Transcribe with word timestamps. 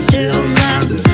Still 0.00 0.32
now. 0.54 1.09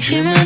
Think 0.00 0.10
you. 0.10 0.43